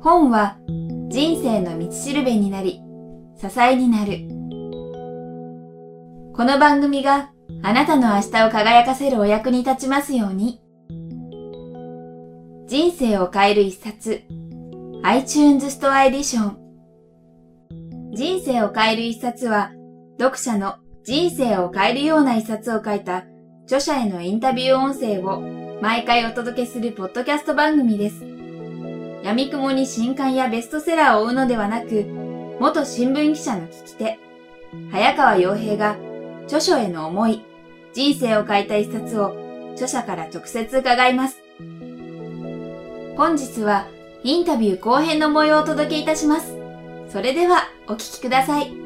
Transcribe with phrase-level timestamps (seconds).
[0.00, 0.58] 本は
[1.08, 2.80] 人生の道しるべになり、
[3.36, 4.28] 支えになる。
[6.36, 7.32] この番組が
[7.64, 10.60] あなたの明日を輝かせるお役に立ちますように。
[12.68, 14.22] 人生を変える一冊
[15.02, 16.58] iTunes ストアエディション
[18.14, 19.72] 人生を変える一冊は
[20.20, 23.24] 読者の人生を変えるような一冊を書いた
[23.64, 28.24] 著者へのインタビュー音声を毎回お届けするポッドキャスト番組です。
[29.22, 32.04] 闇雲に新刊やベストセラーを追うのではなく、
[32.58, 34.18] 元新聞記者の聞き手、
[34.90, 35.96] 早川洋平が
[36.44, 37.44] 著書への思い、
[37.92, 39.36] 人生を変えた一冊を
[39.72, 41.42] 著者から直接伺います。
[43.16, 43.86] 本日は
[44.22, 46.56] インタビュー後編の模様をお届けいたします。
[47.10, 48.85] それではお聞きください。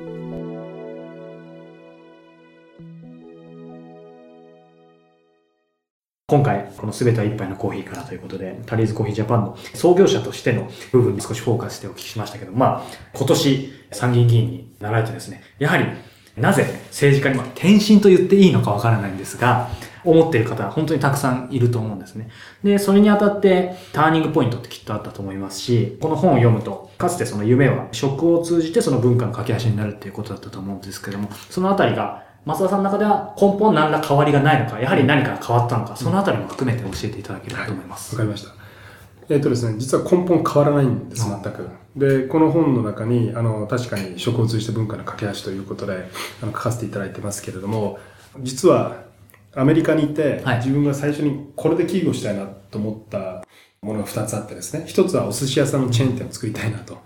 [6.30, 15.86] 今回、この全ては一杯のコーヒーからということで、タリーズコーヒージャパンの創業者としての部分に少しフォーカスしてお聞きしましたけど、まあ、今年参議院議員になられてですね、やはり
[16.36, 19.70] なぜ政治家に、まあ、転身と言っていいのかわからないんですが、
[20.04, 22.28] 思っている方は本当にたくさんいると思うんですね。
[22.62, 38.16] で、それにあたってターニングポイントってきっとあったと思いますし、この本を読むと、かつてその夢は食を通じてその文化の架け橋になるっていうことだったと思うんですけども、そのあたりが松田さんの中では根本何ら変わりがないのか、やはり何か変わったのか、そのあたりも含めて教えていただければと思います。
[38.16, 39.34] わ、はい、かりました。
[39.34, 41.68] えっ、とですね、実は根本変わらないんです、全く。
[41.96, 46.08] で、この本の中に、あの、確かに食を通じて文化の架け橋ということで、
[46.42, 47.98] あの、書かせていただいてますけれども、
[48.40, 49.04] 実は
[49.54, 53.44] アメリカにいて、はい、自分が最初にこれで起業したいなと思った
[53.82, 54.84] ものが2つあってですね。
[54.86, 56.98] 1つはお寿司屋さんのチェーン店を作りたいなと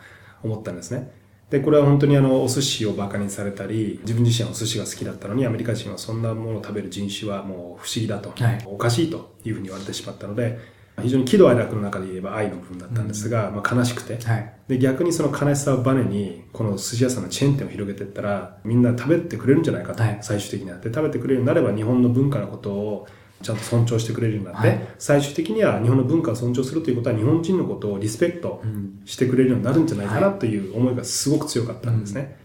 [0.43, 1.11] 思ったんですね。
[1.51, 10.59] で、これは本当にあの、お寿司を馬鹿にされたり、自分自身はお寿司が好きだったのに、アメリカ人はそんなものを食べる人種はもう不思議だと、はい、おかしいというふうに言われてしまったので、
[11.03, 23.09] 非常に喜怒哀楽の中で言えば愛の部分だったんですが、うん、まあ、悲しくて、はい、で逆にその悲しさをバネにこの寿司屋さんのチェーン店を広げていったらみんな食べてくれるんじゃないかと、はい、最終的にはで食べてくれるようになれば日本の文化のことを
[23.45, 28.63] ちゃんと尊重してくれるようになって、はい、最終的には日本の文化を尊重するということは日本人のことをリスペクト
[29.05, 32.39] してくれるようになるんじゃないかなという思いがすごく強かったんですね、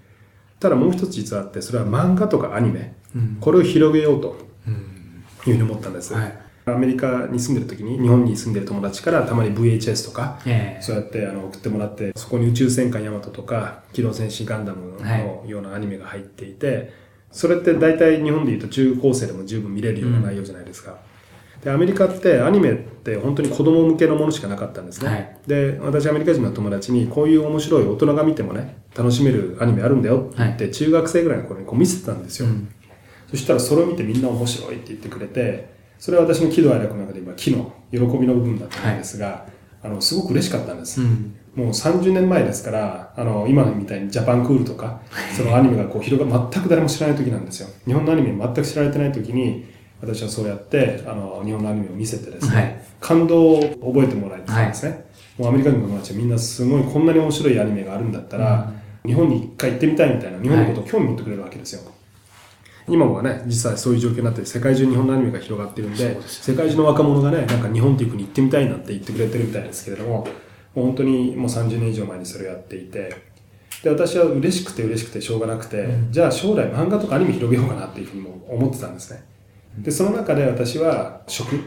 [0.56, 4.36] うん、ただもう一つ実はあってそれは漫画とかアニメ、うん、これを広げようと
[4.68, 4.76] いう
[5.40, 6.50] ふうに思ったんです、はい。
[6.66, 10.40] アメリカに住んでる時に日本に住んでる友達からたまに VHS とか、
[10.82, 16.94] そうやってあの送ってもらってそこに宇宙戦艦ヤマトとか機動戦士ガンダムのようなアニメが入っていて、
[17.32, 20.98] それって大体日本で言うと中高生でも十分見れるような内容じゃないですか。
[21.58, 32.74] うん、でアメリカってアニメって本当に子供向けのものしかなかったんですね、はい、で私アメリカ人の友達にこういう面白い大人が見てもね楽しめるアニメあるんだよって言って、中学生ぐらいの頃にこう見せてたんですよ、うん、
[33.30, 39.34] そしたらそれを見てみんな面白いって言ってくれてそれは私の喜怒哀楽の中で今、喜の喜びの部分だったんですが、は
[39.84, 41.02] い、あの、すごく嬉しかったんです。
[41.02, 45.02] うん、もう30年前ですから、あの、今みたいにジャパンクールとか、
[45.36, 47.68] そのアニメがこう広が、全く誰も知らない時なんですよ。
[47.86, 49.66] 日本のアニメ全く知られてない時に、
[50.02, 53.60] 私はそうやって、あの、日本のアニメを見せてですね、はい、感動を
[53.94, 54.92] 覚えてもらえてたんですね。
[54.92, 55.02] はい、
[55.40, 58.72] もうアメリカ人の友達はみんなすごいこんなに面白いアニメがあるんだったら、
[59.04, 61.82] うん、日本に一回行ってみたいみたいな、日本のことを興味持ってくれるわけですよ。
[62.88, 70.28] 今はね、実際そういう状況になって世界中日本のアニメが広がってるんで、で世界中の若者がね、なんか日本っていう国行ってみたいなって言ってくれてるみたいですけれども、
[70.76, 73.16] もう本当にもう30年以上前にそれをやっていて、
[73.84, 79.24] で、私は嬉しくて嬉しくてしょうがなくて、うん、じゃあ将来漫画とかアニメ広げようかなっていうふうにも思ってたんですね。
[79.78, 81.60] で、その中で私は食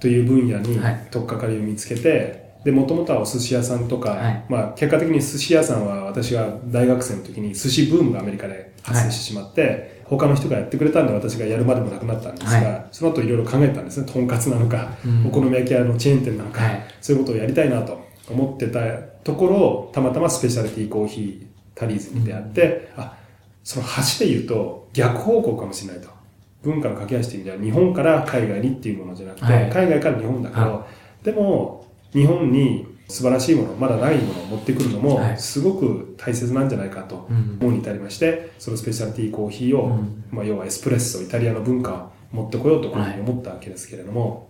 [0.00, 0.78] という分野に
[1.10, 14.12] 取っかかりを見つけて、で、もともとはお寿司屋さんとか、はい、まあ結果的に寿司屋さんは私が大学生の時に寿司ブームがアメリカで発生してしまって、はい他の人がやってくれたんで私がやるまでもなくなったんですが、はい、その後いろいろ考えたんですね。
[14.12, 18.80] とんかつなのか、うん、お好み焼き屋のチェーン店なのか、はい、そういうことをやりたいなと思ってた
[19.24, 23.16] ところたまたまスペシャリティコーヒータリーズに出会って、うん、あ
[23.62, 23.86] その
[24.18, 26.14] 橋で言うと逆方向かもしれないと。
[26.62, 30.86] 文化の架け橋という意味では日本から海外にっていうものじゃなくて、はい、海外から日本だけど、
[31.22, 37.28] でも日本に素晴らしいもの、まだないものを持ってくるのも、すごく大切なんじゃないかと
[37.60, 39.98] 思うに至りまして、そのスペシャリティコーヒーを、
[40.30, 44.48] まあ、要はエスプレッソ、イタリアの文化を持ってこようと思ったわけですけれども、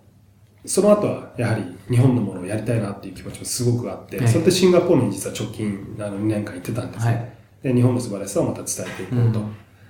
[0.66, 7.37] その後はやはり日本のものをやりたいなっていう気持ちもすごくあって、それでシンガポールに実は直近あの2年間行ってたんですね。
[7.62, 9.40] で、日本の素晴らしさをまた伝えていこうと。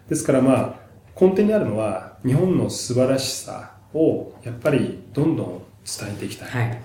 [0.08, 0.74] ですからまあ、
[1.18, 6.48] 根底にあるのは、日本の素晴らしさをやっぱりどんどん伝えていきたい。
[6.48, 6.80] はい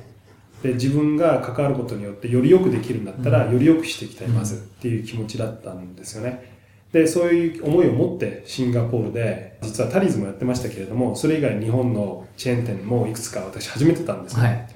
[0.62, 6.59] で自分が関わることによってよりよくできるんだったら、よりよくしていきたいまずっていう気持ちだったんですよね。
[6.92, 14.42] で、そういう思いを持ってシンガポールで、実はタリーズもやってましたけれども、それ以外日本のチェーン店もいくつか私始めてたんですね。
[14.42, 14.68] はい、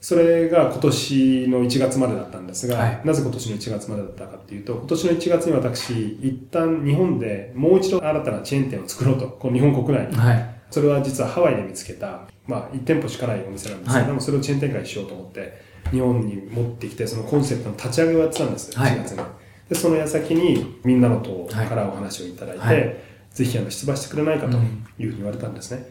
[0.00, 10.16] それが今年の1月までだったんですが、はいなぜ今年の1月までだったかっていうと、今年の1月に私、一旦日本でもう一度新たなチェーン店を作ろうと、この日本国内に。
[10.16, 10.54] はい。
[10.70, 19.20] それは実はハワイで見つけた、まあ1店舗しかないお店なんですけども、それをチェーン展開しようと思って、日本に持ってきて、そのコンセプトの立ち上げをやってたんです、はい1月に。
[19.68, 22.96] で、その矢先にみんなの党からお話をいただいて、はい
[23.38, 25.88] ぜひあの出馬してくれないかというふうに言われたんですね。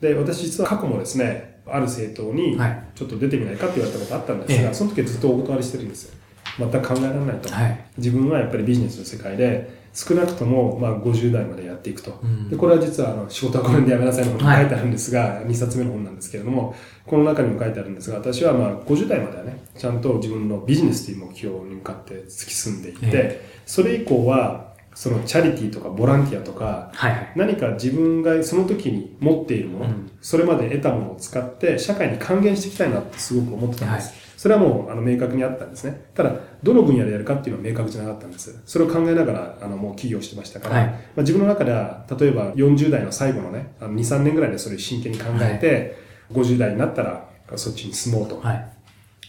[0.00, 6.14] で、私実は過去もですね、ある政党にはいちょっと出てみないかって言われたことあったんですが、ええその時はずっとお断りしてるんですよ。
[6.58, 7.48] 全く考えられないと。
[7.50, 7.84] はい。
[7.98, 12.48] 自分はやっぱりビジネスの世界で少なくともまあ50代までやっていくと、うん。
[12.48, 16.74] でこれは実はあの仕事はこれでやめなさいの本に書いてあるんですが、2冊目の本なんですけれども
[17.06, 23.60] この中にも書いてあるんですが私はまあ50代まではねちゃんと自分のビジネスという目標に向かって突き進んでいって、え。
[23.66, 27.32] それ以降はそのチャリティーとかボランティアとかはいはい。
[27.36, 30.10] 何か自分がその時に持っているもの、うん。
[30.20, 34.08] それまで得たものを使って社会に還元していきたいなってすごく思ってたんです。
[34.10, 36.00] はいそれはもうあの明確にあったんですね。
[36.14, 36.32] ただ、
[36.62, 38.62] どの分野でやるかっていうのは明確じゃなかったんです。
[38.66, 45.98] それを考えながら、あの、もう起業してましたから、はいまあ、自分の中では、例えば40代の最後のね、あの2、3年ぐらいでそれを真剣に考えて、
[46.32, 48.38] 50代になったらそっちに進もうと。
[48.38, 48.68] はい。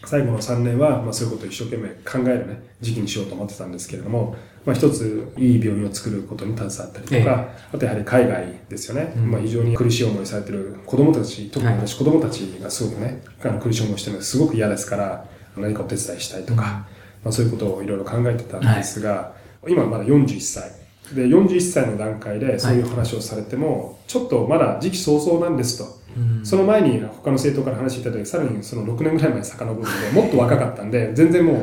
[0.04, 9.30] 最後の3年は、まあ、そういうことを一生懸命考えるね、時期にしようと思ってたんですけれども、まあ、一ついい病院を作ることに携わったりとか、あとやはり海外ですよね、うん。
[9.30, 15.24] まあ、非常に苦しい思いされてる子供たち、特に私子供たちがすごくね、あの苦しい思いしてるのがすごく嫌ですから、
[15.56, 16.86] 何かお手伝いしたいとか、
[17.24, 19.32] まあ、そういうことをいろいろ考えてたんですが、
[19.66, 20.70] 今まだ41歳。
[21.14, 26.00] で、41歳の段階でそういう話をされても、ちょっとまだ時期尚早なんですと。
[26.16, 26.46] うん。
[26.46, 31.56] その前に他の政党から話していただいて、さらにその6年ぐらい前に遡るので、もっと若かったんで、全然もう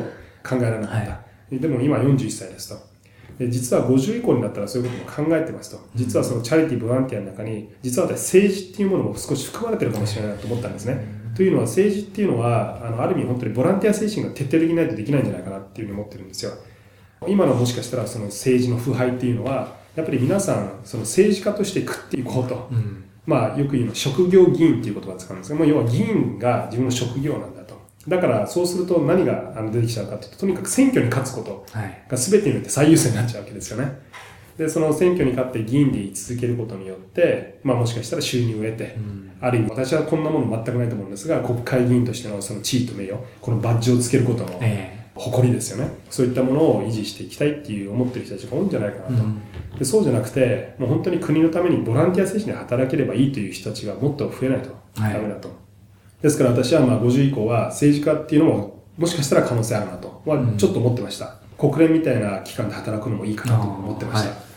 [0.48, 1.10] 考えられなかった。
[1.12, 2.87] はでも今41歳ですと。
[3.38, 5.80] で実は50以降になったらそういうことも考えてますと。
[5.94, 11.18] 実はそのチャリティー、ボランティアの中に、実は私政治っていうものも少し含まれてるかもしれないなと思ったんですね。
[11.36, 16.52] というのは政治っていうのは、あのある意味本当にボランティア精神が徹底的にないとできないんじゃないかなっていうふうに思ってるんですよ。
[17.28, 22.68] 今のもしかしたらその政治の腐敗っていうのは、やっぱり皆さん、その政治家として食っていこうと。
[22.70, 23.04] うん。
[23.26, 27.57] まあ、よく言うの職業議員っていう言葉を使うんですが、もう要は議員が自分の職業なんだと。
[28.06, 32.04] だから、そうすると何が出てきちゃうかというと、とにかく選挙に勝つことはい。
[32.08, 33.98] が全てによって最優先になっちゃうわけですよね。
[34.56, 39.30] で、その選挙に勝って議員で居続けることによって、まあもしかしたら収入を得て、うん。
[39.40, 45.90] ある意味、私はこんなもの全くないと思うんですが、国会議員としてのその地位と名誉、このバッジをつけることのえ誇りですよね。
[46.10, 49.12] そういったものを維持していきたいっていう思ってる人たちが多いんじゃないかなと。
[49.12, 49.78] えうん。
[49.78, 55.67] でそうじゃなくて、もう本当に国のためにボランティア精神で働ければいいという人たちがもっと増えないとはいダメだと。
[56.22, 61.36] ですから私はまあ50以降は政治家っていうのももしかしたら可能性あるなとはうんちょっと思ってました。
[61.56, 64.48] 国連みたいな機関で働くのもいいかなと思ってました。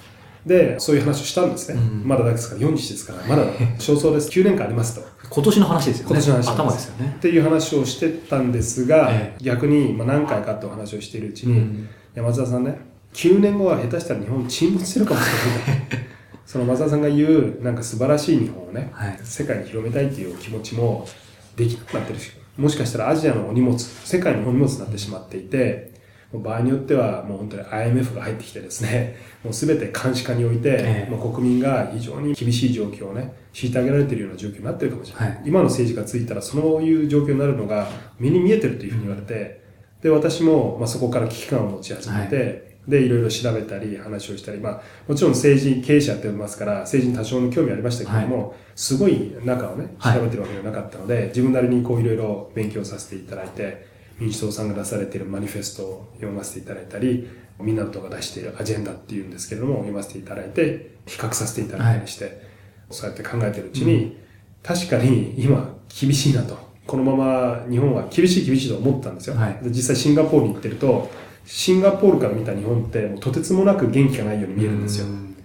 [0.46, 1.80] で、そういう話をしたんですね。
[1.80, 3.44] うんまだですから40ですから、まだ
[3.80, 4.30] 少々です。
[4.30, 5.08] 9年間ありますと。
[5.30, 6.10] 今年の話ですよね。
[6.10, 7.20] 今年の話頭ですよねっ。
[7.20, 12.78] ていう話をしてたんですが、え逆にまあ何回かとお話をしているうちに、うん山田さんね
[13.14, 15.28] 9年後は下手したら日本沈没してるかもし
[15.68, 15.82] れない
[16.46, 21.08] その松田さんが言うなんか素晴らしい日本をね、はい世界に広めたいっていう気持ちも
[21.56, 25.92] できなくなってるしもしかしたらアジアのお荷物世界のお荷物になってしまっていて
[26.34, 31.12] 場合によってはもう本当に IMF が入ってきてですねもう全て監視下に置いて、ええ。
[31.12, 35.42] もう国民が非常に厳しい状況をね虐げられているような状況になってるかもしれない、はい。
[35.46, 37.88] 今の政治がついたらそういう状況になるのが
[38.20, 39.62] 目に見えてるというふうに言われて、
[40.02, 50.18] で私も、まあ、そこから危機感を持ち始めて、でいろいろ調べたり話をしたり、まあ、もちろん政治経営者やってますから政治に多少の興味ありましたけれども、すごい中をねはい。
[50.18, 53.86] 調べてるわけではなかったので、自分なりにこういろいろ勉強させていただいて
[54.20, 57.28] 民主党さんが出されているマニフェストを読ませていただいたり
[57.60, 62.42] みんなの党が出しているアジェンダっていうんですけれども読ませていただいて比較させていただいたりして、
[62.90, 64.18] そうやって考えてるうちに、
[64.64, 66.58] 確かに今厳しいなと。
[66.86, 69.36] このまま日本は厳しい厳しいと思ったんですよ。
[69.36, 69.60] はい。
[69.64, 71.10] で実際シンガポールに行ってると、
[71.46, 75.08] シンガポールから見た日本ってもうとてつもなく元気がないように見えるんですよ。
[75.08, 75.10] う。
[75.10, 75.36] ん。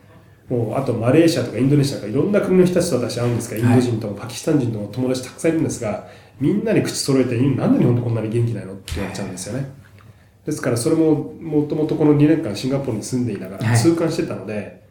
[0.49, 3.81] もうあとマレーシアとかインドネシアとかいろんな国の人たちと私会うんですが、インはい。
[3.81, 6.07] ド人ともパキスタン人とも友達たくさんいるんですが、
[6.41, 9.69] みんなに口揃えて、なんで日本ってこんなに元気ないのって言われちゃうんですよね。
[10.45, 13.76] ですからそれももともとこの2年間シンガポールに住んでいながらはい。
[13.76, 14.85] 痛感してたので、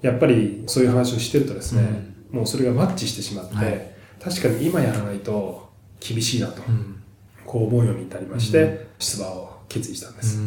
[0.00, 1.82] やっぱりそういう話をしてるとですね、
[2.30, 3.92] もうそれがマッチしてしまって、はい。
[4.22, 5.68] 確かに今やらないと
[6.00, 7.02] 厳しいなと、うん。
[7.44, 10.38] こう思うように至りまして、出馬を決意したんです。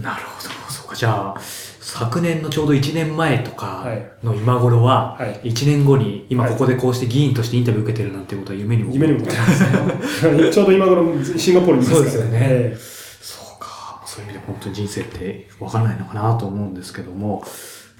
[0.00, 0.48] なるほど。
[0.70, 0.94] そうか。
[0.94, 1.40] じゃあ、
[1.80, 10.50] 昨年のちょうど1年前とかはいの今頃は、はい1年後に今はいここでこうして議員としてインタビュー受けてるなんてことは夢にも夢にも思ってますね。
[10.52, 12.78] ちょうど今頃シンガポールにいますからそうですよねえ
[13.22, 14.02] そうか。
[14.04, 17.42] そういう意味で本当に人生って分からないのかなと思うんですけども、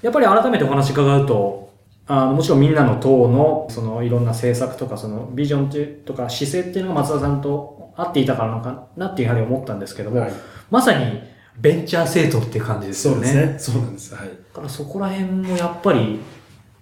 [0.01, 1.66] やっぱり改めてお話伺うと、
[2.07, 10.33] あのもちろんみんなの党の、そのいろんな政策とか、そのビジョンっていうとか姿勢っていうのが松田さんと合っていたからなのかなっていうふうに思ったんですけども、はい
[10.69, 11.21] まさに
[11.57, 13.27] ベンチャー政党って感じですよね。
[13.27, 13.59] そうですね。
[13.59, 14.13] そうなんです。
[14.15, 14.27] はい。
[14.27, 16.19] だからそこら辺もやっぱり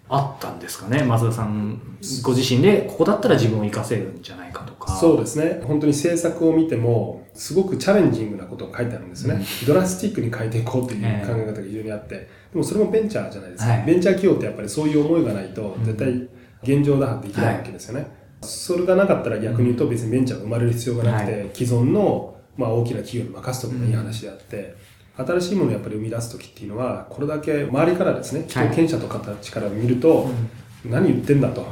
[0.09, 1.03] あったんですかね。
[1.03, 1.79] 松田さん
[2.21, 4.95] ご自身で、ここだったら自分を活かせるんじゃないかとか。
[4.95, 5.61] そうですね。
[5.63, 9.45] 本当に政策を見ても、すごくチャレンジングなことが書いてあるんですね。
[9.67, 13.71] ドラスティックに変えていこうという考え方が非常にあって、でもそれもベンチャーじゃないですか。
[13.71, 16.27] はいベンチャー企業ってやっぱりそういう思いがないと、絶対
[16.63, 18.07] 現状打破できないわけですよね。
[18.41, 24.75] それがなかったら逆に言うと別にベンチャーが生まれる必要がなくて、は既存の、まあ、大きな企業に任すとかがいい話であって、
[25.17, 30.29] 新しいものをやっぱり生み出す時っていうのは、これだけ周りからですね、人はい権者とかたちから見ると、
[30.83, 31.65] 何言ってんだと。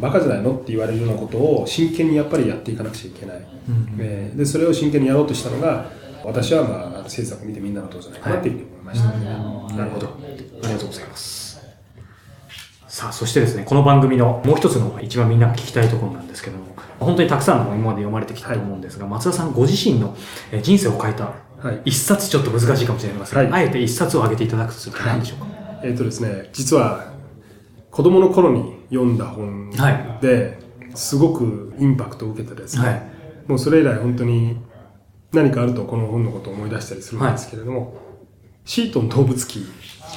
[0.00, 3.46] バカじゃないのって言われるようなことを真剣にやっぱりやっていかなくちゃいけない。
[3.98, 5.90] えーで、それを真剣にやろうとしたのが、
[6.24, 9.24] 私はまあ、政策を見てみんなの党じゃないかなっていうふうに思いました、ね
[9.76, 10.06] なるほど。
[10.08, 11.60] ありがとうございます。
[12.88, 16.64] さあ、そしてですね、この番組のもう一つの一番みんなが聞きたいところなんですけども、
[17.00, 20.16] 本当にたくさんの本今まで読まれてきたと思うんですが、松田さんご自身の
[20.52, 21.32] えー人生を変えた
[21.64, 21.80] はい。
[21.86, 23.64] 一冊ちょっと難しいかもしれませんが、はい。
[23.64, 25.46] あえて一冊を挙げていただくとすると何でしょうか、
[25.82, 27.12] えっ、とですね、実は、
[27.90, 30.58] 子供の頃に読んだ本はで、
[30.94, 33.02] すごくインパクトを受けてですね、はい
[33.46, 34.56] もうそれ以来本当に
[35.32, 37.98] 何かあるとこの本のことを思い出したりするんですけれども、
[38.64, 39.66] シートン動物記で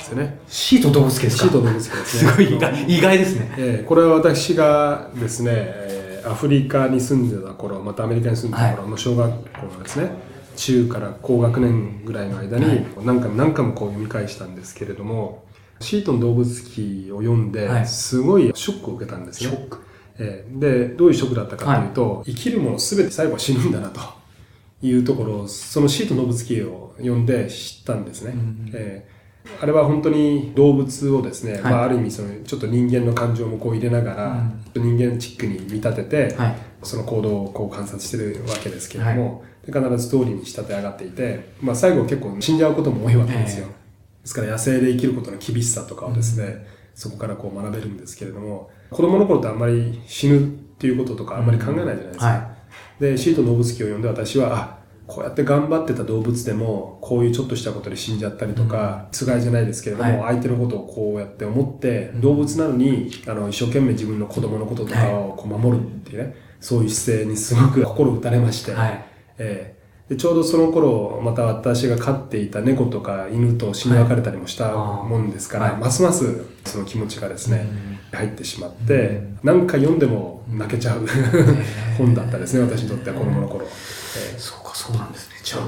[0.01, 0.39] すよね。
[0.47, 1.43] シート動物系ですか？
[1.43, 2.31] シートン動物記ですね。
[2.31, 3.55] すごい意外意外ですね。
[3.57, 10.09] えーこれは私がですね、えーアフリカに住んでた頃、またアメリカに住んでた頃の小学校のですね、
[10.57, 15.45] 中から高学年ぐらいの間にはい何回も何回もこう読み返したんですけれども、
[15.79, 19.49] シートン動物記を読んでは、いすごいショックを受けたんですね。
[19.49, 19.79] ショック。
[20.19, 24.01] えーで、どういうショックだったかというと、生きるもの全て最後は死ぬんだなと
[24.81, 28.33] いうところを、そのシートン動物記を読んで知ったんですね。
[28.73, 29.17] えー
[29.61, 34.43] あれは本当に動物をですね、はいまあ、ある意味そのちょっと人間の感情もこう入れながら、
[34.75, 36.55] 人間チックに見立てて、はい。
[36.83, 43.67] その行動をこう観察してるわけですけれども、で必ずストーリーに仕立て上がっていて、まあ、最後結構死んじゃうことも多いわけですよ。
[43.67, 43.86] え
[44.27, 50.41] ですから野生で生きることの厳しさとかをですね、そこからこう学べるんですけれども、子供の頃ってあんまり死ぬっ
[50.77, 52.25] ていうこととかあんまり考えないじゃないですか。
[52.25, 52.55] は
[52.99, 68.73] で、シート動物記を読んで私は、あ、こうやって頑張ってた動物でも、こういうちょっとしたことで死んじゃったりとか、つがいじゃないですけれども、は相手のことをこうやって思って、動物なのに、あの、一生懸命自分の子供のこととかをこう守るっていうね、そういう姿勢にすごく心打たれまして。
[69.37, 69.76] えー
[70.09, 75.81] でちょうどその頃、また私が飼っていた猫とか犬と死に別れたりもしたもんですから、はい。
[75.81, 77.67] ますますその気持ちがですね、
[78.13, 81.05] 入ってしまって、何回読んでも泣けちゃう
[81.97, 83.65] 本だったですね、私にとっては子供の頃。
[83.65, 85.35] えーそうか、そうなんですね。
[85.43, 85.61] じゃあ、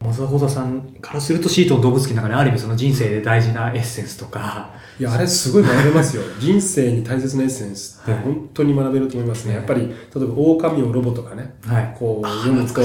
[0.00, 6.22] 松田幸太さんからするとシートの動物記の中にある意味その人生で大事なエッセンスとか、いや、あれすごい学べますよ。
[6.38, 9.54] 人生に大切なエッセンスってはい本当に学べると思いますね。
[9.54, 11.96] やっぱり、例えば、狼をロボとかね、はい。
[11.98, 12.80] こう読むと、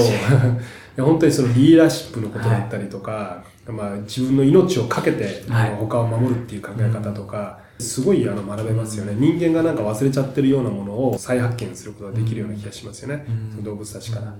[1.02, 5.44] 本当にそのリーダーシップのことだったりとか、まあ自分の命を懸けて、
[5.78, 9.14] 他を守るっていう考え方とか、すごいあの学べますよね。
[9.16, 13.24] 人間がなんか忘れちゃってるようなものを再発見することができるような気がしますよね。
[13.50, 14.34] その動物たちから。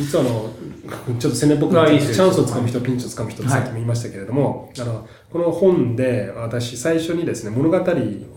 [0.00, 0.50] 実はあの、
[1.18, 7.76] ちょっと宣伝っぽくなっちゃうあいいですチャンスをつかむ人、ピンチをつかむ人ってさっきも言いましたけれども、あの、この本で私最初にですね、物語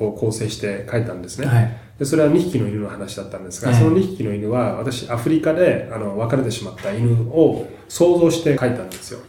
[0.06, 1.48] を構成して書いたんですね。
[1.48, 1.78] はい。
[1.98, 9.20] でそれは2匹の犬の話だったんですが、はいその2匹の犬は私アフリカであの別れてしまった犬を想像して書いたんですよ。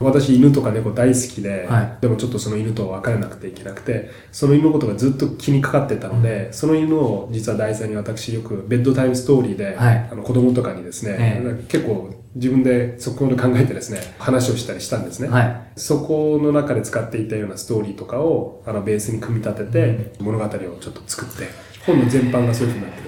[0.00, 1.98] 私犬とか猫大好きで、はい。
[2.00, 10.08] でもちょっとその犬と別れなくていけなくて、その犬のことがずっと気にかかってたので、その犬を実は題材に私よくベッドタイムストーリーで、はい。
[10.10, 15.28] あの子供とかにですね、え結構自分でそこで考えてですね、話をしたりしたんですね。
[15.28, 15.62] はい。
[15.76, 21.48] そこの中で使っていたようなストーリーとかをあのベースに組み立てて物語をちょっと作って
[21.86, 23.07] 本の全般がそういうふうになってる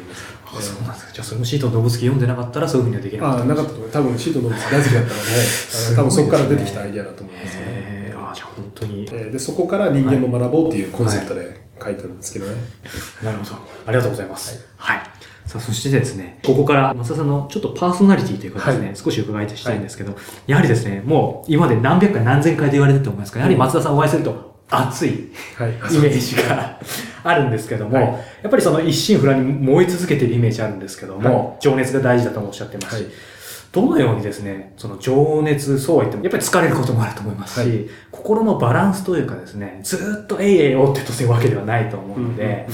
[1.13, 3.41] じゃあそれもシートの動物記読んでなかったらそういうふうにはできなかった。
[3.41, 3.91] ああ、なかったと思う。
[3.91, 5.13] 多分シートの大好きだったので、
[5.87, 7.63] あの多分そこから出てきたアイデアだと思いますね。
[7.67, 9.03] えー、あじゃあ本当に。
[9.05, 12.55] えーで、そこから人間も学ぼうっていうコンセプトで書いてるんですけどね。
[13.23, 13.57] なるほど。
[13.87, 14.67] ありがとうございます。
[14.77, 15.01] はい。
[15.47, 25.71] さあ、そしてですね、ここから松田さんのちょっとパーソナリティというかですね、はい少し伺いたいんですけど、やはりですね、もう今まで何百回何千回と言われてると思いますが、やはり松田さんお会いすると熱いはい。
[25.71, 26.79] イメージが
[27.25, 28.05] あるんですけども、はい。
[28.05, 33.13] やっぱりその一心不乱に燃え続けているイメージあるんですけども、は情熱が大事だともおっしゃってますし、はい。
[33.73, 37.87] どのようにですね、その情熱、そうは言っても、やっぱり疲れることもあると思いますし、はい。
[38.11, 42.67] 心のバランスというかですね、ずーっとえいえいおってとするわけではないと思うので、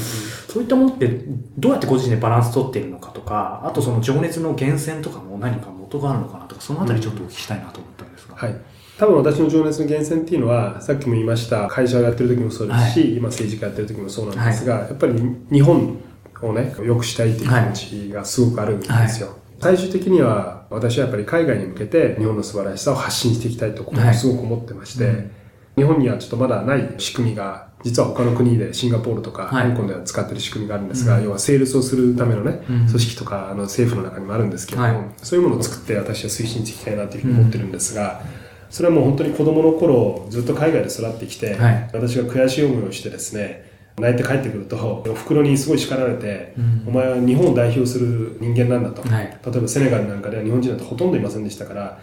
[0.49, 1.21] そういったものって、
[1.59, 8.16] どうやってご自身でバランス取っているのかとか、あとその情熱の源泉とかも何か元があるのかなとか、そのあたりちょっとお聞きしたいなと思ったんですが。
[8.37, 8.57] はい。
[8.99, 15.15] 多分私の情熱の源泉っていうのは、さっきも言いました、会社をやってる時もそうですし、今政治家やってる時もそうなんですが、やっぱり
[15.51, 15.99] 日本
[16.43, 19.37] をね、良くしたいっていう気持ちがすごくあるんですよ。
[19.61, 25.31] 最終的には、私はやっぱり海外に向けて日本の素晴らしさを発信していきたいところをすごく思ってまして、うん
[25.77, 29.71] 日本にはちょっとまだない仕組みが、実は他の国でシンガポールとかはい。
[29.71, 31.25] 香港では使ってる仕組みがあるんですが、うん。
[31.25, 32.87] 要はセールスをするためのね、うん。
[32.87, 35.09] 組織とかあの政府の中にもあるんですけれども、はい。
[35.19, 38.23] そういうものを作って私は推進していきたいなというふうに思ってるんですが、
[38.71, 41.91] それはもう本当に子供の頃ずっと海外で育ってきて、はい。
[41.93, 44.77] 私が悔しい思いをしてですね泣いて帰ってくると
[45.09, 46.85] お袋にすごい叱られて、うん。
[46.89, 49.25] お前は日本を代表する人間なんだと、はい。
[49.25, 51.99] 例えばセネガルなんかでは日本人なんてほとんどいませんでしたから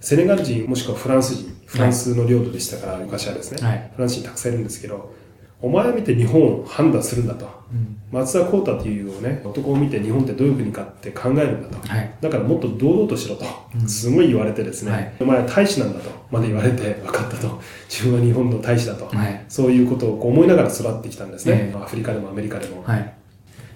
[0.00, 3.90] セネガル人もしくはフランス人フランスの領土でしたから、昔はですね、はい。
[3.96, 5.14] フランス人たくさんいるんですけど
[5.66, 8.00] お前を見て日本を判断するんだと、うん。
[8.12, 12.14] 松田幸太というね男を見て日本ってどういう国かって考えるんだと、はい。
[12.20, 13.44] だからもっと堂々としろと、
[13.74, 13.88] うん。
[13.88, 15.12] すごい言われてですね、はい。
[15.20, 16.10] お前は大使なんだと。
[16.30, 17.60] まで言われて分かったと。
[17.88, 19.44] 自分は日本の大使だと、はい。
[19.48, 21.76] そういうことをこう思いながら育ってきたんですね、ええ。
[21.76, 23.12] アフリカでもアメリカでも、はい。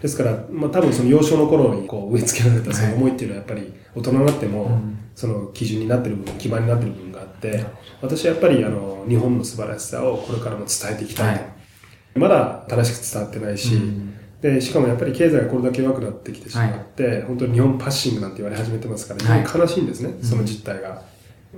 [0.00, 4.96] ですから、まあ、多分その幼少の頃にこう植え付けられたそのはい思いっていうのはやっぱり大人になっても、うん。
[5.20, 7.62] その基準になってる部分基盤になってる部分があって
[8.00, 11.59] 私はやっぱりあの日本の素晴らしさをこれからも伝えていきたいと、はい
[12.14, 14.14] まだ正しく伝わってないし、うん。
[14.40, 19.44] でしかもやっぱり経済がこれだけ弱くなってきてしまって、本当に日本パッシングなんて言われ始めてますから、はい。
[19.44, 21.02] 非常に悲しいんですね、その実態が。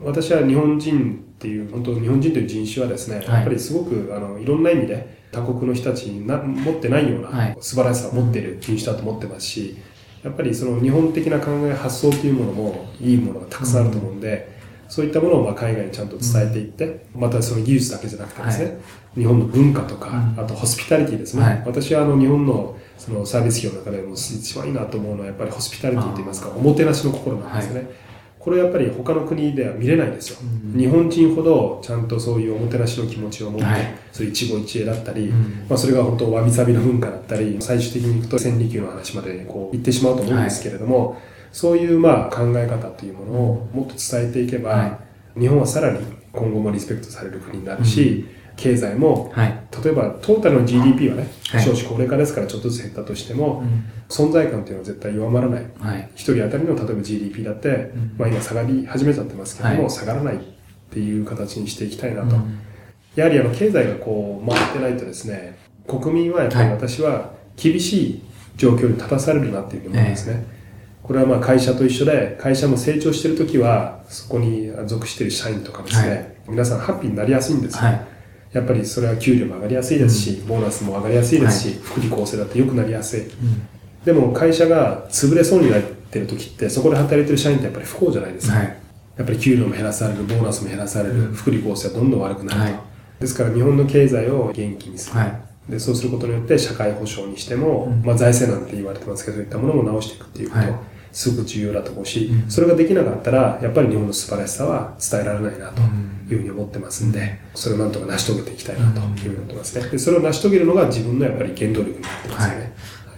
[0.02, 3.24] 私は日本人っていう、本当日本人という人種はですね、い。
[3.24, 7.56] やっぱりすごくあのいろんな意味で他国の人たちにな持ってないようはない。
[7.60, 9.76] 素晴らしさを持っている人種だと思ってますし、
[10.22, 14.61] やっぱりその日本的な考え発想というものもいいものがたくさんあると思うんで、
[14.92, 18.70] そういったものをまあ海外にちゃんと伝えていって、またその技術だけじゃなくてですね、は
[19.16, 19.20] い。
[19.20, 20.38] 日本の文化とか、うん。
[20.38, 21.62] あとホスピタリティですね、はい。
[21.64, 27.88] 私はあの日本のそのサービス業の中でも一番いいなと思うのはやっぱりホスピタリティといいますかおもてなしの心なんですね、
[28.38, 30.78] これやっぱり他の国では見れないんですよ、うん。
[30.78, 33.94] 日本人ほどちゃんとそういうおもてなしの気持ちを持って、はい。
[34.12, 35.66] そういう一期一会だったり、うん。
[35.70, 41.16] まあ、それが本当わびさびの文化だったり最終的に行くと千里球の話までこう行ってしまうと思うんですけれども、
[41.52, 44.98] そういうまあ考え方というものをもっと伝えていけば、は
[45.38, 46.00] 日本はさらに
[46.32, 49.62] 今後もリスペクトされる国になるし、経済もはい。
[49.84, 51.62] 例えばトータルの GDP はね、はい。
[51.62, 53.84] 少子高齢化ですからちょっとずつ減ったとしても、うん。
[54.08, 55.66] 存在感というのは絶対弱まらない。
[55.78, 56.10] はい。
[56.14, 58.14] 一人当たりの例えば GDP だって、ん。
[58.18, 59.90] まあ、今下がり始めちゃってますけども、はい。
[59.90, 60.38] 下がらないっ
[60.90, 62.58] ていう形にしていきたいなと、うん。
[63.14, 66.74] やはりあの経済がこう回ってないとですね国民はやっぱりはい。
[66.74, 68.22] 私は厳しい
[68.56, 70.46] 状況に立たされるなっていうふうに思うんですね、
[71.02, 78.06] これはまあ会社と一緒で会社も成長してる時はそこに属している社員とかですね、はい皆さんハッピーになりやすいんですよ、はい。
[78.52, 83.20] やっぱりそれは給料も上がりやすいですし、ボーナスも上がりやすいですし、福利厚生だって良くなりやすい。
[83.20, 83.32] うん
[84.04, 88.56] でも会社が潰れそうになってる時って、そこで働いてる社員ってやっぱり不幸じゃないですか。
[88.56, 88.66] はい。
[88.66, 92.64] やっぱり給料も減らされる、ボーナスも減らされる、福利厚生はどんどん悪くなると。
[92.64, 95.18] はいですから日本の経済を元気にする。
[95.20, 100.74] はいでそうすることによって社会保障にしても、うんまあ、財政なんて言われてますけどそういったものも直していくっていうこと、はい
[101.12, 102.50] すごく重要だと思うし、うん。
[102.50, 106.12] それができなかったらやっぱり日本の素晴らしさは伝えられないなとうん。
[106.30, 109.88] いうふうに思ってますんで、それをなんとか成し遂げていきたいなというふうに思ってますね。
[109.88, 112.72] でそれを成し遂げるのが自分のやっぱり原動力になってますよね、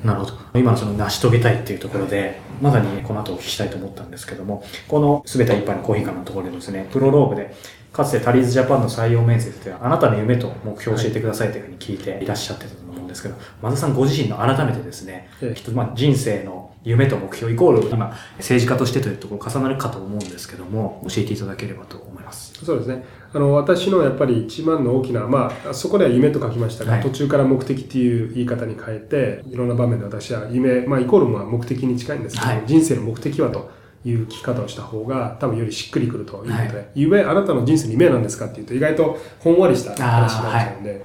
[0.05, 0.33] なるほど。
[0.55, 7.55] 今のその成し遂げたいっていうところで、まさにこの後お聞きしたいと思ったんですけども、このすべては一杯のコーヒー館のところでですね、プロローグで、
[7.93, 22.53] かつてタリーズジャパンの採用面接では、あなたの夢と目標を教えてくださいというふうに聞いていらっしゃってたと思うんですけど、松田さんご自身の改めてですねええ、きっとまあ人生の夢と目標イコール、今、政治家としてというところ重なるかと思うんですけども、教えていただければと思います。
[22.63, 23.05] そうですね。
[23.33, 27.03] あの私のやっぱり一番の大きな、まあ、そこでは夢と書きましたが、はい。
[27.03, 32.63] 途中から目的っていう言い方に変えていろんな場面で私は夢、まあ、イコールまあ目的に近いんですけど、はい。
[32.67, 33.71] 人生の目的はと
[34.05, 36.89] いう聞き方をした方が多分よりしっくりくるということで、はい。
[36.95, 41.05] 夢あなたの人生の夢は何ですかっていうと意外とほんわりした話になっちゃうんで、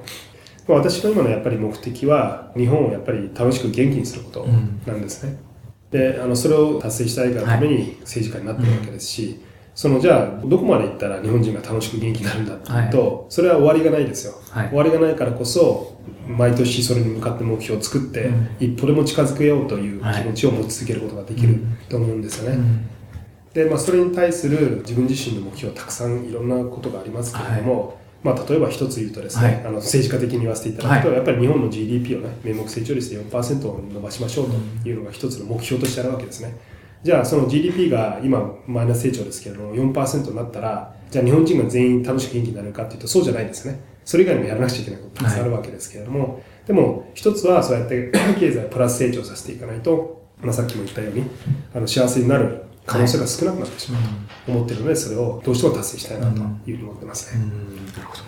[0.67, 4.45] まあ、私の今のやっぱり目的は日本をやっぱり楽しく元気にすること
[4.85, 5.48] なんですね。
[5.91, 9.39] であのそれを達成したいがために政治家になってるわけですし、
[9.73, 14.69] そのじゃあどこまで行ったら日本人が楽しく元気になるんだっていうと、それは終わりがないですよ、はい。
[14.69, 15.97] 終わりがないからこそ
[16.27, 18.49] 毎年それに向かって目標を作って、うん。
[18.59, 20.21] 一歩でも近づけようというはい。
[20.21, 22.89] 気持ちを持ち続けることができると思うんですよね、うん。
[23.53, 29.55] で、まあ、それに対する自分自身の目標はたくさんいろんなことがありますけれども、まあ、例えば一つ言うとですね、はい。
[29.55, 31.17] あの政治家的に言わせていただくと、はい。
[31.17, 34.49] やっぱり日本の GDP をね名目成長率で4%を伸ばしましょう
[34.83, 36.57] というのが一つの目標としてあるわけですね。
[37.01, 43.79] じゃあその GDP が今マイナス成長ですけれども4%になったら、じゃあ日本人が全員楽しく元気になるかっていうとそうじゃないですね。
[44.03, 51.23] それ以外にもやらなくちゃいけないことたくさんあるわけですけれども、はい、でも一つはそうやって経済をプラス成長させていかないと、まあ、さっきも言ったように、
[51.75, 54.01] あの幸せになる可能性が少なくなってしまう
[54.45, 57.45] と思ってるので、それをどうしても達成したいなというふうに思ってますね。
[57.45, 58.23] なるほど。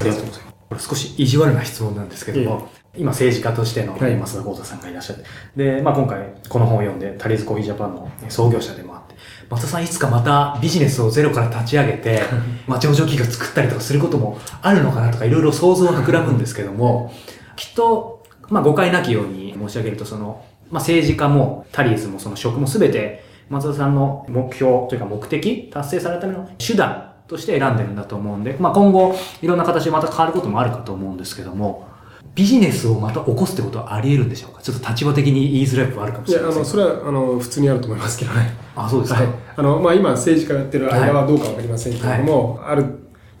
[0.00, 0.56] ありがとうございます。
[0.68, 5.24] これ少し意地悪な質問なんですけども、今政治家としての増田幸太さんがいらっしゃって、
[5.56, 9.14] で、まあ今回この本を読んで、タリーズコーヒージャパンの創業者でもあって、
[9.50, 12.22] 増田さんいつかまたビジネスをゼロから立ち上げて、
[12.66, 17.12] まあ上場企業作ったりとかすることもあるのかなとかいろいろ想像は膨らむんですけども、
[17.56, 31.86] きっと、まあ誤解なきように申し上げると、その、まあ政治家もタリーズもその職もすべて松田さんの目標というか目的、達成されるための手段として選んでるんだと思うんで、まあ今後いろんな形でまた変わることもあるかと思うんですけども、
[32.34, 34.62] ビジネスをまた起こすってことはあり得るんでしょうか？
[34.62, 38.52] ちょっと立場的に言いづらい部分あるかもしれないいや、あの、それは、あの、普通にあると思いますけどね。
[38.76, 39.20] あ、そうですか。
[39.20, 39.28] はい。
[39.56, 42.84] あの、まあ今、政治家やってる間はどうかわかりませんけれども、はい、ある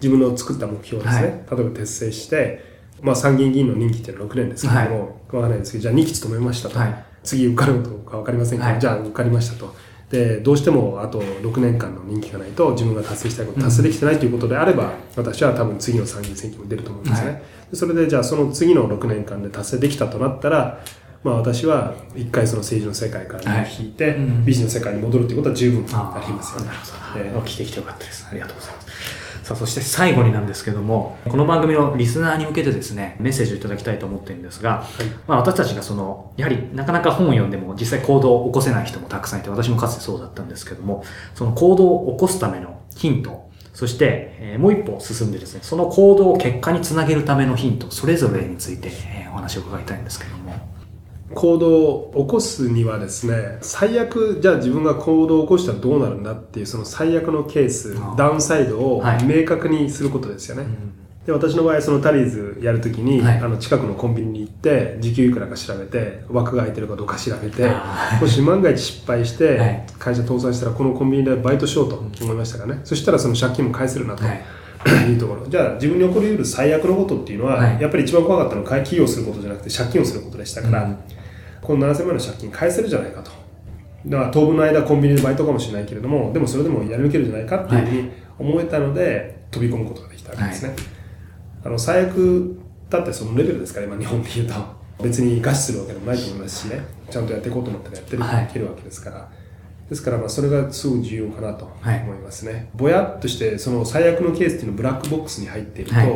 [0.00, 2.64] 自分の作った目標ですね、はい、例えば達成して、
[3.02, 6.78] まあ参議院議員の任期っていうのは6年ですけども、わ、からないですけど、じゃあ2期務めましたと。
[7.22, 9.74] 次受かるのかわかりませんけど、じゃあ受かりましたと。
[10.10, 17.36] でどうしてもあと6年間の任期がないと自分が達成したいこと達成できてないということであれば、私は多分次の参議院選挙も出ると思うんですね、は
[17.72, 20.80] い、それでじゃあその次の6年間で達成できたとなったら
[21.24, 26.70] まあ私は一回その政治の世界から引いて、ビジネスの世界に戻るということは十分ありますよね。
[27.16, 28.28] えー、聞いてきてよかったです。
[28.30, 29.25] ありがとうございます。
[29.46, 41.04] さあ、そして最後になんですけども、この番組のリスナーに向けてですね、メッセージをいただきたいと思ってるんですが、はい、まあ私たちがその、やはりなかなか本を読んでも実際行動を起こせない人もたくさんいて、私もかつてそうだったんですけども、
[41.36, 50.75] その行動を起こすためのヒント、そして、えー、もう一歩進んでですね、その行動を結果につなげるためのヒント、それぞれについて、えー、お話を伺いたいんですけども。
[51.34, 60.62] 行動を起こすにはですね、最悪、じゃあ自分が行動を起こしたらどうなるんだっていう、その最悪のケース、ダウンサイドを明確にすることですよね。
[60.62, 60.72] はい
[61.26, 67.68] で、私の場合、そのタリーズやるときに、はい、あの、近くのコンビニに行って、時給いくらか調べて、枠が空いてるかどうか調べて、
[68.20, 72.80] もし万が一失敗して、会社倒産したら、このコンビニでバイトしようと思いましたからね。
[72.84, 74.22] そしたらその借金も返せるなと。
[74.86, 75.46] はいいうところ。
[75.50, 80.98] じゃあ自分に起こり得る最悪のことっていうのは、はい、やっぱり一番怖かったのは起業することじゃなくて借金をすることでしたから、うん
[81.66, 83.32] この7000万の借金返せるじゃないかと。
[84.06, 90.68] だから当分の間コンビニでバイトかもしれないけれども、でもそれでもやり抜けるんじゃないかっていうふうに思えたので、飛び込むことができたわけですね。
[90.68, 90.78] はい、
[91.64, 92.56] あの、最悪
[92.88, 94.54] だってそのレベルですから、今日本で言うと。
[95.02, 96.80] 別に餓死するわけでもないと思いますしね。
[97.10, 99.28] ちゃんとやっていこうと思ったらやってる、はい、るわけですから。
[99.88, 102.52] ですから、まあ、それがすごく重要かなと思いますね。
[102.52, 106.10] はい、ぼやっとして、その最悪のケースっていうのブラックボックスに入っていると、はい、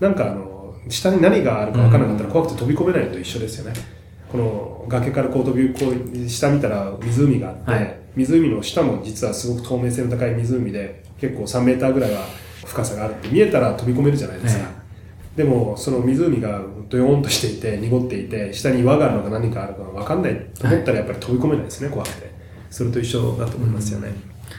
[0.00, 4.02] なんかあの、下に何があるか分からなかったら怖くて飛び込めないのと一緒ですよね。
[4.32, 12.24] この崖からこう飛びこう下見たら湖があって、はい、湖の下も実はすごく透明性の高い湖で結構3メーターぐらいは
[12.64, 22.31] 深さがあるって見えたら飛び込めるじゃないですか、はい、でもその湖がドヨーンとしていて濁っていて下に岩があるのか何かあるか分かんないと思ったらやっぱり飛び込めないですね、怖くて
[22.72, 24.12] それと一緒だと思いますよね、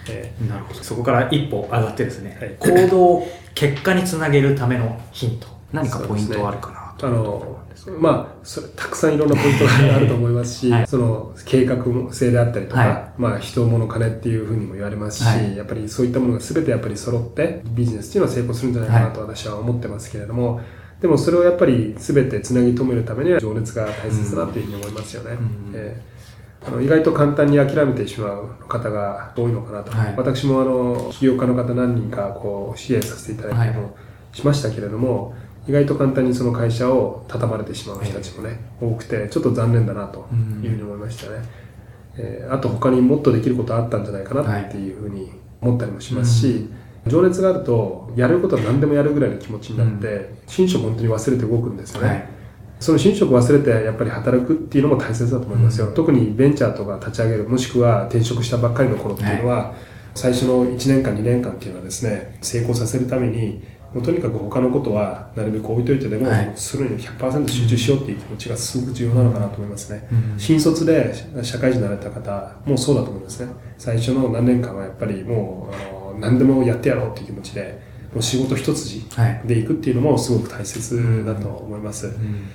[0.09, 0.83] えー、なるほど。
[0.83, 5.47] そこから一歩上がってですね、はい、行動結果につなげるためのヒント。
[5.73, 7.59] 何かポイントはあるかなあの
[7.99, 20.61] まあそれたくさんいろんなポイントがあると思いますし、はい、その計画性であったりとか、はい、まあ人物金っていうふうにも言われますし、はい、やっぱりそういったものが全てやっぱり揃ってビジネスっていうのは成功するんじゃないかなと私は思ってますけれども、
[21.01, 25.31] でもそれをやっぱり全てつなぎ止めるためには情熱が大切だというふうに思いますよね。
[25.33, 25.71] うん。
[25.73, 26.12] えー、
[26.65, 33.95] あの意外と簡単に諦めてしまう方が多いのかなと、私もあの起業家の方何人かこう支援させていただいたりも
[34.31, 35.35] しましたけれども、
[35.67, 40.27] 意外と簡単にその会社を畳まれてしまう人たちもね、多くて、ちょっと残念だなと
[40.61, 41.43] いうふうに思いましたね。
[42.15, 44.93] えー、あと他にもっとできることあったんじゃないかなってい。
[44.93, 46.69] うふうに思ったりもしますし、
[47.07, 52.07] 情熱があると、やることは何でもやるぐらいの気持ちになって、寝食本当に忘れて動くんですよね。
[52.07, 52.27] はい、
[52.83, 55.87] その寝食忘れてやっぱり働くっていうのも大切だと思いますよ。
[55.87, 59.75] うん、特にベンチャーとか立ち上げる、もしくは転職したばっかりの頃っていうのは、はい、
[60.15, 70.05] 最初の1年間2年間っていうのはですね、成功させるために、もうとにかく他のことはなるべく置いといてでも、はい、それに100%集中しようっていう気持ちがすごく重要なのかなと思いますね。
[70.11, 73.53] うん、新卒で社会人になられた方もそうだと思いますね。
[73.77, 77.79] 最初の何年間はやっぱりもうあの何でもやってやろうっていう気持ちで、
[78.11, 79.05] もう仕事一筋
[79.45, 82.07] でいくっていうのもすごく大切だと思います。
[82.07, 82.45] うん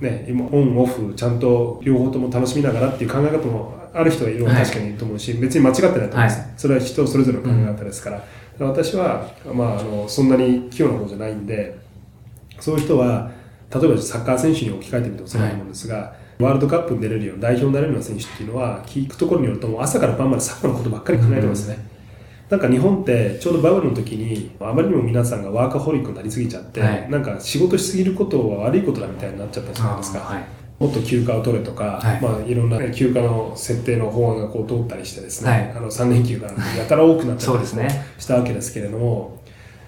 [0.00, 8.22] ね、今オンオフちゃんと両方とも楽しみながらっていう考え方もある人はいるのは確かにいると思うし、はい、別に間違ってないと思います、はい、それは人それぞれの考え方ですから、
[8.66, 11.78] 私は、まあ、あのそんなに器用な方じゃないんで
[12.60, 13.30] そういう人は
[13.72, 21.78] 例えばサッカー選手に置き換えてみてもそうだと思うんですが、はい、ワールドカップに出れるような代表になれるような選手っていうのは聞くところによるともう朝から晩までサッカーのことばっかり考えてますね、
[22.48, 27.10] なんか日本ってちょうどバブルの時にあまりにも皆さんがワーカホリックになりすぎちゃって、はい。
[27.10, 30.44] なんか仕事しすぎることは悪いことだみたいになっちゃったじゃないですか、はい。
[30.78, 32.18] もっと休暇を取れとか、はい。
[32.18, 35.70] いまあ、いろんなね休暇の設定の法案がこう通ったりしてですね、はい。
[35.76, 38.06] あの3連休がやたら多くなっちゃったりね。
[38.16, 39.35] したわけですけれども、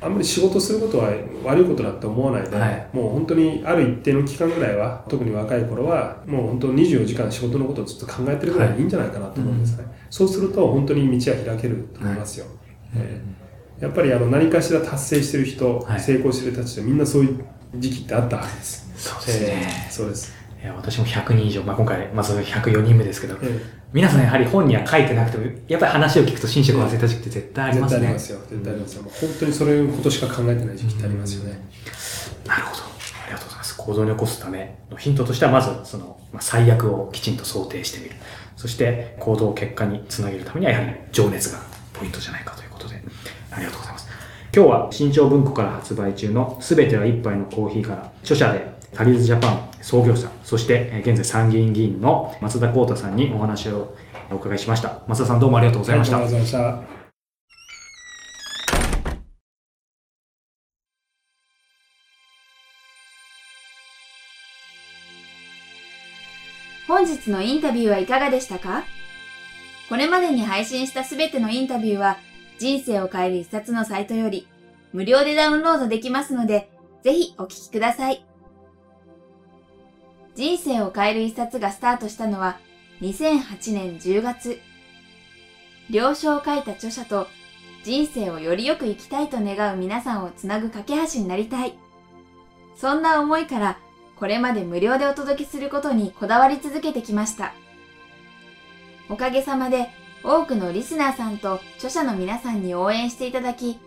[0.01, 1.11] あんまり仕事することは
[1.45, 9.85] 悪いことだって思わないで、はいもう本当にある一定の期間ぐらいは、特に若い頃は、もう本当24時間仕事のことをずっと考えてるぐらいでいいんじゃないかなと思うんですね。
[10.11, 12.47] そうすると本当に道は開けると思いますよ。
[12.95, 13.39] えー
[13.81, 17.45] やっぱりあの何かしら達成してる人、はい成功してる人たちってみんなそういう
[17.77, 18.91] 時期ってあったはずです。
[18.97, 19.85] そうですね。
[19.87, 20.35] えーそうです。
[20.61, 28.01] いや私も100人以上、まあ、今回、まあ、その104人目ですけど、えー皆さんやはり本には書いてなくても、やっぱり話を聞くと寝食を忘れた時期って絶対ありますね。
[28.01, 28.39] 絶対ありますよ。
[28.51, 29.03] 絶対ありますよ。
[29.03, 31.59] 本当にそれのことしか考えてない時期ってありますよね。
[32.47, 32.83] なるほど。
[32.83, 33.77] ありがとうございます。
[33.79, 38.17] 行動に起こすためのヒントとしては、まず、その、まあ、最悪をきちんと想定してみる。
[38.57, 41.59] そして、行動を結果につなげるためには、やはり情熱が
[41.95, 43.03] ポイントじゃないかということで、
[43.51, 44.09] ありがとうございます。
[44.55, 53.95] 今日は新潮文庫から発売中のすべては一杯のコーヒーから、著者でタリーズジャパン創業者、そしてえー現在参議院議員の松田幸太さんにお話を
[54.31, 55.03] お伺いしました。
[55.07, 56.17] 松田さんどうもありがとうございました。
[56.17, 56.99] ありがとうございました。
[66.89, 68.83] 本日のインタビューはいかがでしたか？
[69.89, 72.19] これまでに配信したすべてのインタビューは
[72.59, 74.49] 人生を変える一冊のサイトより
[74.93, 76.71] 無料でダウンロードできますので、
[77.05, 78.25] ぜひお聞きください。
[80.39, 82.61] 人生を変える一冊がスタートしたのは
[83.01, 84.61] 2008年10月。
[85.91, 87.27] 了承を書いた著者と
[87.83, 91.77] 人生をよりよく生きたいと願う皆さんをつなぐ架け橋になりたい。
[92.77, 93.81] そんな思いから
[94.15, 97.53] これまで無料でお届けすることにこだわり続けてきました。
[99.09, 99.89] おかげさまで
[100.23, 103.81] 多くのリスナーさんと著者の皆さんに応援していただき、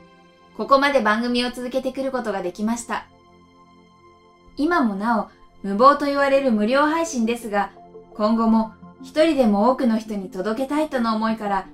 [0.58, 3.06] ここまで番組を続けてくることができました。
[4.58, 7.72] 今もなお無謀と言われる無料配信ですが、
[8.16, 11.68] 今後も一人でも多くの人に届けたいとの思いから、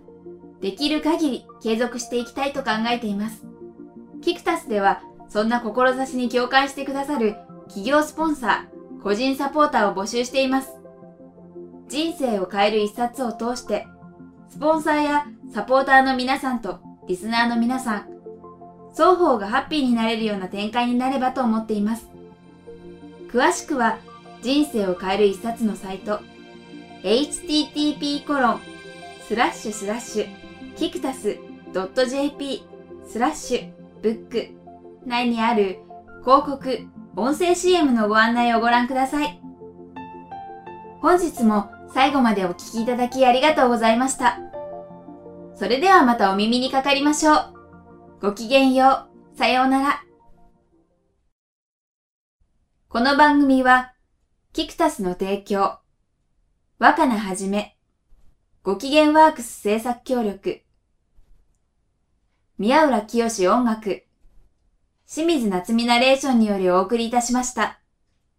[0.62, 3.46] できる限り継続していきたいと考えています。
[4.22, 7.36] キクタスでは、そんな志に共感してくださる
[7.68, 10.74] 企業スポンサー、個人サポーターを募集しています。
[11.88, 13.88] 人生を変える一冊を通して、
[14.50, 18.08] スポンサーやサポーターの皆さんとリスナーの皆さん、
[18.92, 22.10] 双方がハッピーになれるような展開になればと思っています。
[23.32, 24.00] 詳しくは、
[24.42, 26.20] 人生を変える一冊のサイト、
[27.04, 28.62] http コロン
[29.28, 31.38] スラッシュスラッシュキクタス
[31.74, 32.64] .jp
[33.08, 34.50] スラッシュブック
[35.06, 35.80] 内にある
[36.24, 39.40] 広告、音声 CM のご案内をご覧ください。
[41.02, 44.40] 本日も最後までお聞きいただきありがとうございました。
[45.56, 47.54] それではまたお耳にかかりましょう。
[48.22, 49.38] ごきげんよう。
[49.38, 50.07] さようなら。
[52.90, 53.92] この番組は、
[54.54, 55.78] キクタスの提供、
[56.80, 57.78] 若菜はじめ、
[58.64, 60.62] ご機嫌ワークス制作協力、
[62.58, 64.06] 宮浦清志音楽、
[65.06, 67.82] 清水夏美ナレーションによりお送りいたしました。